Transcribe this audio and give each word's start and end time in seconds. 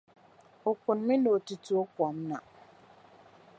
O 0.67 0.71
kunimi 0.81 1.15
ni 1.21 1.29
o 1.35 1.37
ti 1.45 1.55
tooi 1.65 1.87
kom 1.95 2.15
na. 2.29 2.37